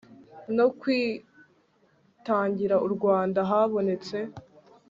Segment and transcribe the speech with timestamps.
[0.57, 4.17] no kwitangira u Rwanda Habonetse